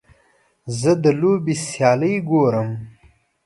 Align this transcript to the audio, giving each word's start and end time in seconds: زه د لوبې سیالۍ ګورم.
زه 0.79 0.91
د 1.03 1.05
لوبې 1.19 1.55
سیالۍ 1.67 2.15
ګورم. 2.29 2.69